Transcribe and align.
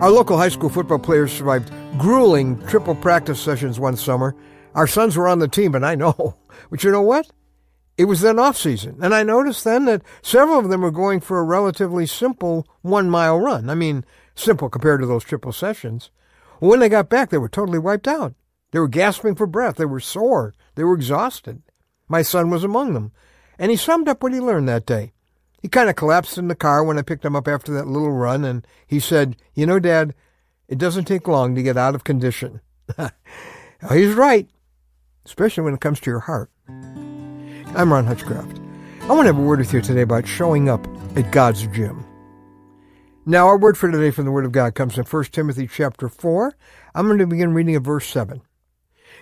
Our 0.00 0.12
local 0.12 0.36
high 0.36 0.48
school 0.48 0.68
football 0.68 1.00
players 1.00 1.32
survived 1.32 1.72
grueling 1.98 2.64
triple 2.68 2.94
practice 2.94 3.40
sessions 3.40 3.80
one 3.80 3.96
summer. 3.96 4.36
Our 4.76 4.86
sons 4.86 5.16
were 5.16 5.26
on 5.26 5.40
the 5.40 5.48
team, 5.48 5.74
and 5.74 5.84
I 5.84 5.96
know. 5.96 6.36
But 6.70 6.84
you 6.84 6.92
know 6.92 7.02
what? 7.02 7.28
It 7.96 8.04
was 8.04 8.20
then 8.20 8.38
off 8.38 8.56
season, 8.56 8.98
and 9.02 9.12
I 9.12 9.24
noticed 9.24 9.64
then 9.64 9.86
that 9.86 10.02
several 10.22 10.58
of 10.60 10.68
them 10.68 10.82
were 10.82 10.92
going 10.92 11.18
for 11.18 11.40
a 11.40 11.44
relatively 11.44 12.06
simple 12.06 12.64
one 12.82 13.10
mile 13.10 13.40
run. 13.40 13.68
I 13.68 13.74
mean, 13.74 14.04
simple 14.36 14.68
compared 14.68 15.00
to 15.00 15.06
those 15.06 15.24
triple 15.24 15.52
sessions. 15.52 16.10
When 16.60 16.78
they 16.78 16.88
got 16.88 17.08
back, 17.08 17.30
they 17.30 17.38
were 17.38 17.48
totally 17.48 17.80
wiped 17.80 18.06
out. 18.06 18.34
They 18.70 18.78
were 18.78 18.88
gasping 18.88 19.34
for 19.34 19.46
breath. 19.46 19.76
They 19.76 19.84
were 19.84 20.00
sore. 20.00 20.54
They 20.76 20.84
were 20.84 20.94
exhausted. 20.94 21.62
My 22.06 22.22
son 22.22 22.50
was 22.50 22.62
among 22.62 22.94
them, 22.94 23.10
and 23.58 23.72
he 23.72 23.76
summed 23.76 24.08
up 24.08 24.22
what 24.22 24.32
he 24.32 24.38
learned 24.38 24.68
that 24.68 24.86
day. 24.86 25.12
He 25.60 25.68
kind 25.68 25.90
of 25.90 25.96
collapsed 25.96 26.38
in 26.38 26.48
the 26.48 26.54
car 26.54 26.84
when 26.84 26.98
I 26.98 27.02
picked 27.02 27.24
him 27.24 27.34
up 27.34 27.48
after 27.48 27.72
that 27.74 27.88
little 27.88 28.12
run, 28.12 28.44
and 28.44 28.66
he 28.86 29.00
said, 29.00 29.36
You 29.54 29.66
know, 29.66 29.78
Dad, 29.78 30.14
it 30.68 30.78
doesn't 30.78 31.06
take 31.06 31.26
long 31.26 31.54
to 31.54 31.62
get 31.62 31.76
out 31.76 31.94
of 31.94 32.04
condition. 32.04 32.60
He's 33.90 34.14
right, 34.14 34.48
especially 35.26 35.64
when 35.64 35.74
it 35.74 35.80
comes 35.80 36.00
to 36.00 36.10
your 36.10 36.20
heart. 36.20 36.50
I'm 36.68 37.92
Ron 37.92 38.06
Hutchcraft. 38.06 38.60
I 39.02 39.08
want 39.08 39.22
to 39.22 39.32
have 39.32 39.38
a 39.38 39.42
word 39.42 39.58
with 39.58 39.72
you 39.72 39.80
today 39.80 40.02
about 40.02 40.28
showing 40.28 40.68
up 40.68 40.86
at 41.16 41.32
God's 41.32 41.66
gym. 41.68 42.04
Now, 43.24 43.46
our 43.46 43.58
word 43.58 43.76
for 43.76 43.90
today 43.90 44.10
from 44.10 44.24
the 44.24 44.30
Word 44.30 44.46
of 44.46 44.52
God 44.52 44.74
comes 44.74 44.96
in 44.96 45.04
1 45.04 45.24
Timothy 45.24 45.66
chapter 45.66 46.08
4. 46.08 46.56
I'm 46.94 47.06
going 47.06 47.18
to 47.18 47.26
begin 47.26 47.52
reading 47.52 47.74
at 47.74 47.82
verse 47.82 48.06
7. 48.06 48.40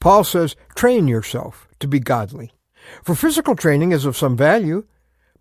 Paul 0.00 0.24
says, 0.24 0.56
Train 0.74 1.06
yourself 1.06 1.68
to 1.78 1.86
be 1.86 2.00
godly. 2.00 2.52
For 3.04 3.14
physical 3.14 3.54
training 3.54 3.92
is 3.92 4.04
of 4.04 4.16
some 4.16 4.36
value, 4.36 4.84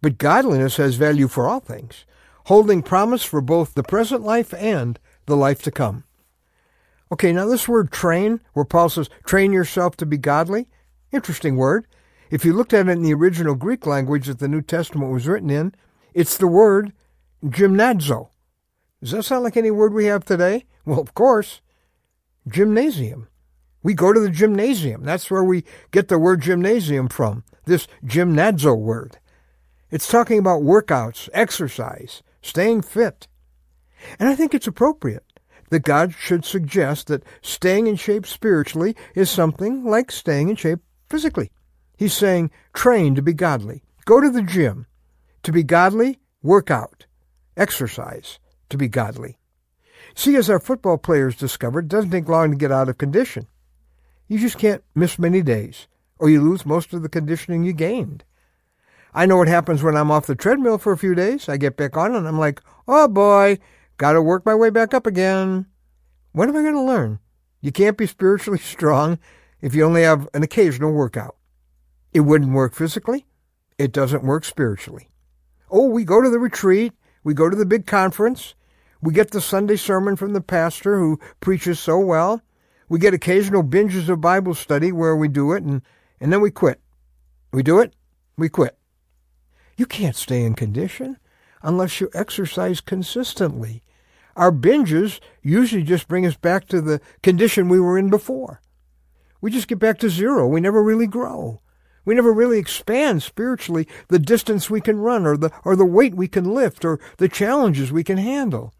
but 0.01 0.17
godliness 0.17 0.77
has 0.77 0.95
value 0.95 1.27
for 1.27 1.47
all 1.47 1.59
things, 1.59 2.05
holding 2.45 2.81
promise 2.81 3.23
for 3.23 3.41
both 3.41 3.73
the 3.73 3.83
present 3.83 4.23
life 4.23 4.53
and 4.53 4.99
the 5.25 5.37
life 5.37 5.61
to 5.63 5.71
come. 5.71 6.03
Okay, 7.11 7.33
now 7.33 7.45
this 7.45 7.67
word 7.67 7.91
train, 7.91 8.39
where 8.53 8.65
Paul 8.65 8.89
says, 8.89 9.09
train 9.25 9.51
yourself 9.51 9.97
to 9.97 10.05
be 10.05 10.17
godly, 10.17 10.67
interesting 11.11 11.57
word. 11.57 11.85
If 12.29 12.45
you 12.45 12.53
looked 12.53 12.73
at 12.73 12.87
it 12.87 12.91
in 12.91 13.03
the 13.03 13.13
original 13.13 13.55
Greek 13.55 13.85
language 13.85 14.27
that 14.27 14.39
the 14.39 14.47
New 14.47 14.61
Testament 14.61 15.11
was 15.11 15.27
written 15.27 15.49
in, 15.49 15.75
it's 16.13 16.37
the 16.37 16.47
word 16.47 16.93
gymnazo. 17.43 18.29
Does 19.01 19.11
that 19.11 19.23
sound 19.23 19.43
like 19.43 19.57
any 19.57 19.71
word 19.71 19.93
we 19.93 20.05
have 20.05 20.23
today? 20.23 20.65
Well, 20.85 20.99
of 20.99 21.13
course. 21.13 21.61
Gymnasium. 22.47 23.27
We 23.83 23.93
go 23.93 24.13
to 24.13 24.19
the 24.19 24.29
gymnasium. 24.29 25.03
That's 25.03 25.29
where 25.29 25.43
we 25.43 25.63
get 25.91 26.07
the 26.07 26.19
word 26.19 26.41
gymnasium 26.41 27.09
from, 27.09 27.43
this 27.65 27.87
gymnazo 28.05 28.77
word. 28.77 29.17
It's 29.91 30.07
talking 30.07 30.39
about 30.39 30.61
workouts, 30.61 31.27
exercise, 31.33 32.23
staying 32.41 32.83
fit. 32.83 33.27
And 34.19 34.29
I 34.29 34.35
think 34.35 34.53
it's 34.53 34.67
appropriate 34.67 35.25
that 35.69 35.83
God 35.83 36.13
should 36.13 36.45
suggest 36.45 37.07
that 37.07 37.23
staying 37.41 37.87
in 37.87 37.97
shape 37.97 38.25
spiritually 38.25 38.95
is 39.15 39.29
something 39.29 39.83
like 39.83 40.11
staying 40.11 40.49
in 40.49 40.55
shape 40.55 40.79
physically. 41.09 41.51
He's 41.97 42.13
saying, 42.13 42.51
train 42.73 43.15
to 43.15 43.21
be 43.21 43.33
godly. 43.33 43.83
Go 44.05 44.21
to 44.21 44.29
the 44.29 44.41
gym. 44.41 44.87
To 45.43 45.51
be 45.51 45.63
godly, 45.63 46.19
work 46.41 46.71
out. 46.71 47.05
Exercise 47.57 48.39
to 48.69 48.77
be 48.77 48.87
godly. 48.87 49.37
See, 50.15 50.35
as 50.35 50.49
our 50.49 50.59
football 50.59 50.97
players 50.97 51.35
discovered, 51.35 51.85
it 51.85 51.89
doesn't 51.89 52.11
take 52.11 52.29
long 52.29 52.51
to 52.51 52.57
get 52.57 52.71
out 52.71 52.89
of 52.89 52.97
condition. 52.97 53.47
You 54.27 54.39
just 54.39 54.57
can't 54.57 54.83
miss 54.95 55.19
many 55.19 55.41
days, 55.41 55.87
or 56.17 56.29
you 56.29 56.41
lose 56.41 56.65
most 56.65 56.93
of 56.93 57.01
the 57.01 57.09
conditioning 57.09 57.63
you 57.63 57.73
gained. 57.73 58.23
I 59.13 59.25
know 59.25 59.37
what 59.37 59.47
happens 59.47 59.83
when 59.83 59.97
I'm 59.97 60.11
off 60.11 60.27
the 60.27 60.35
treadmill 60.35 60.77
for 60.77 60.93
a 60.93 60.97
few 60.97 61.13
days. 61.13 61.49
I 61.49 61.57
get 61.57 61.77
back 61.77 61.97
on 61.97 62.15
and 62.15 62.27
I'm 62.27 62.39
like, 62.39 62.61
oh 62.87 63.07
boy, 63.07 63.59
gotta 63.97 64.21
work 64.21 64.45
my 64.45 64.55
way 64.55 64.69
back 64.69 64.93
up 64.93 65.05
again. 65.05 65.65
When 66.31 66.47
am 66.47 66.55
I 66.55 66.61
going 66.61 66.75
to 66.75 66.81
learn? 66.81 67.19
You 67.59 67.71
can't 67.71 67.97
be 67.97 68.07
spiritually 68.07 68.59
strong 68.63 69.19
if 69.61 69.75
you 69.75 69.83
only 69.83 70.03
have 70.03 70.29
an 70.33 70.43
occasional 70.43 70.93
workout. 70.93 71.35
It 72.13 72.21
wouldn't 72.21 72.53
work 72.53 72.73
physically. 72.73 73.25
It 73.77 73.91
doesn't 73.91 74.23
work 74.23 74.45
spiritually. 74.45 75.09
Oh, 75.69 75.87
we 75.87 76.03
go 76.03 76.21
to 76.21 76.29
the 76.29 76.39
retreat. 76.39 76.93
We 77.23 77.33
go 77.33 77.49
to 77.49 77.55
the 77.55 77.65
big 77.65 77.85
conference. 77.85 78.55
We 79.01 79.13
get 79.13 79.31
the 79.31 79.41
Sunday 79.41 79.75
sermon 79.75 80.15
from 80.15 80.33
the 80.33 80.41
pastor 80.41 80.97
who 80.97 81.19
preaches 81.39 81.79
so 81.79 81.99
well. 81.99 82.41
We 82.87 82.99
get 82.99 83.13
occasional 83.13 83.63
binges 83.63 84.09
of 84.09 84.21
Bible 84.21 84.53
study 84.53 84.91
where 84.91 85.15
we 85.15 85.27
do 85.27 85.53
it 85.53 85.63
and, 85.63 85.81
and 86.19 86.31
then 86.31 86.41
we 86.41 86.51
quit. 86.51 86.81
We 87.51 87.63
do 87.63 87.79
it, 87.79 87.93
we 88.37 88.49
quit. 88.49 88.77
You 89.81 89.87
can't 89.87 90.15
stay 90.15 90.43
in 90.43 90.53
condition 90.53 91.17
unless 91.63 91.99
you 91.99 92.11
exercise 92.13 92.81
consistently. 92.81 93.81
Our 94.35 94.51
binges 94.51 95.19
usually 95.41 95.81
just 95.81 96.07
bring 96.07 96.23
us 96.23 96.35
back 96.35 96.67
to 96.67 96.81
the 96.81 97.01
condition 97.23 97.67
we 97.67 97.79
were 97.79 97.97
in 97.97 98.11
before. 98.11 98.61
We 99.41 99.49
just 99.49 99.67
get 99.67 99.79
back 99.79 99.97
to 99.97 100.09
zero. 100.11 100.47
We 100.47 100.61
never 100.61 100.83
really 100.83 101.07
grow. 101.07 101.61
We 102.05 102.13
never 102.13 102.31
really 102.31 102.59
expand 102.59 103.23
spiritually 103.23 103.87
the 104.07 104.19
distance 104.19 104.69
we 104.69 104.81
can 104.81 104.99
run 104.99 105.25
or 105.25 105.35
the, 105.35 105.49
or 105.65 105.75
the 105.75 105.83
weight 105.83 106.13
we 106.13 106.27
can 106.27 106.53
lift 106.53 106.85
or 106.85 106.99
the 107.17 107.27
challenges 107.27 107.91
we 107.91 108.03
can 108.03 108.19
handle. 108.19 108.75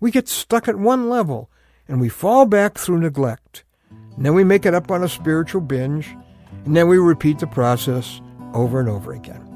We 0.00 0.10
get 0.10 0.26
stuck 0.26 0.68
at 0.68 0.78
one 0.78 1.10
level 1.10 1.50
and 1.86 2.00
we 2.00 2.08
fall 2.08 2.46
back 2.46 2.78
through 2.78 3.00
neglect. 3.00 3.62
And 3.90 4.24
then 4.24 4.32
we 4.32 4.42
make 4.42 4.64
it 4.64 4.72
up 4.72 4.90
on 4.90 5.04
a 5.04 5.08
spiritual 5.10 5.60
binge 5.60 6.16
and 6.64 6.74
then 6.74 6.88
we 6.88 6.96
repeat 6.96 7.40
the 7.40 7.46
process 7.46 8.22
over 8.54 8.80
and 8.80 8.88
over 8.88 9.12
again. 9.12 9.55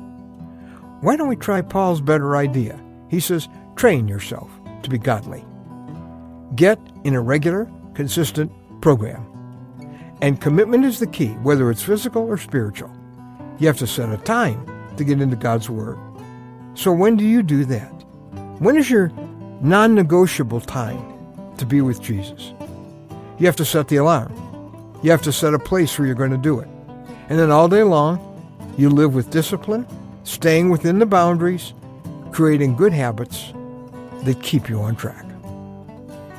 Why 1.01 1.17
don't 1.17 1.29
we 1.29 1.37
try 1.37 1.63
Paul's 1.63 2.03
better 2.03 2.37
idea? 2.37 2.79
He 3.09 3.21
says, 3.21 3.49
train 3.75 4.07
yourself 4.07 4.51
to 4.83 4.91
be 4.91 4.99
godly. 4.99 5.45
Get 6.55 6.79
in 7.05 7.15
a 7.15 7.21
regular, 7.23 7.71
consistent 7.95 8.53
program. 8.83 9.27
And 10.21 10.41
commitment 10.41 10.85
is 10.85 10.99
the 10.99 11.07
key, 11.07 11.31
whether 11.43 11.71
it's 11.71 11.83
physical 11.83 12.23
or 12.25 12.37
spiritual. 12.37 12.95
You 13.59 13.67
have 13.67 13.79
to 13.79 13.87
set 13.87 14.13
a 14.13 14.19
time 14.19 14.67
to 14.99 15.05
get 15.05 15.23
into 15.23 15.37
God's 15.37 15.71
Word. 15.71 15.99
So 16.75 16.93
when 16.93 17.17
do 17.17 17.25
you 17.25 17.43
do 17.43 17.65
that? 17.65 17.89
When 18.59 18.77
is 18.77 18.91
your 18.91 19.09
non 19.63 19.95
negotiable 19.95 20.61
time 20.61 21.03
to 21.57 21.65
be 21.65 21.81
with 21.81 22.03
Jesus? 22.03 22.53
You 23.39 23.47
have 23.47 23.57
to 23.57 23.65
set 23.65 23.89
the 23.89 23.97
alarm. 23.97 24.35
You 25.03 25.11
have 25.11 25.23
to 25.23 25.33
set 25.33 25.55
a 25.55 25.59
place 25.59 25.99
where 25.99 26.05
you're 26.05 26.15
going 26.15 26.31
to 26.31 26.37
do 26.37 26.61
it. 26.61 26.69
And 27.31 27.39
then 27.39 27.51
all 27.51 27.69
day 27.69 27.85
long, 27.85 28.19
you 28.77 28.91
live 28.91 29.15
with 29.15 29.31
discipline 29.31 29.87
staying 30.25 30.71
within 30.71 30.99
the 30.99 31.07
boundaries, 31.07 31.75
creating 32.33 32.77
good 32.77 32.93
habits 32.93 33.53
that 34.23 34.43
keep 34.43 34.69
you 34.69 34.81
on 34.81 34.97
track. 34.97 35.25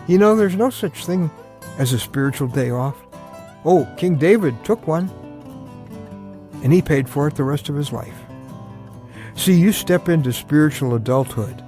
You 0.07 0.17
know, 0.17 0.35
there's 0.35 0.55
no 0.55 0.69
such 0.69 1.05
thing 1.05 1.29
as 1.77 1.93
a 1.93 1.99
spiritual 1.99 2.47
day 2.47 2.69
off. 2.69 2.95
Oh, 3.63 3.87
King 3.97 4.15
David 4.15 4.55
took 4.65 4.87
one, 4.87 5.09
and 6.63 6.73
he 6.73 6.81
paid 6.81 7.07
for 7.07 7.27
it 7.27 7.35
the 7.35 7.43
rest 7.43 7.69
of 7.69 7.75
his 7.75 7.91
life. 7.91 8.17
See, 9.35 9.53
you 9.53 9.71
step 9.71 10.09
into 10.09 10.33
spiritual 10.33 10.95
adulthood 10.95 11.63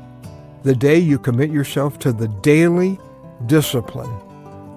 the 0.63 0.75
day 0.75 0.97
you 0.97 1.19
commit 1.19 1.52
yourself 1.52 2.00
to 2.00 2.13
the 2.13 2.28
daily 2.28 3.00
discipline 3.46 4.16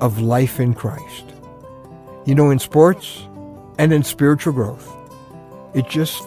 of 0.00 0.20
life 0.20 0.60
in 0.60 0.74
Christ. 0.74 1.24
You 2.24 2.34
know, 2.34 2.50
in 2.50 2.58
sports 2.58 3.22
and 3.78 3.92
in 3.92 4.02
spiritual 4.02 4.52
growth, 4.52 4.90
it 5.74 5.88
just 5.88 6.24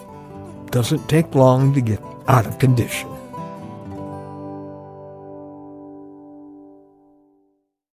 doesn't 0.70 1.08
take 1.08 1.34
long 1.34 1.74
to 1.74 1.80
get 1.80 2.00
out 2.28 2.46
of 2.46 2.58
condition. 2.58 3.19